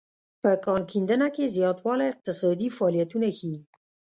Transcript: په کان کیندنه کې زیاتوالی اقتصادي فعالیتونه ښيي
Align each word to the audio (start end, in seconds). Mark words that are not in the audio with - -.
په 0.41 0.51
کان 0.63 0.81
کیندنه 0.91 1.27
کې 1.35 1.53
زیاتوالی 1.55 2.05
اقتصادي 2.11 2.67
فعالیتونه 2.77 3.27
ښيي 3.37 3.59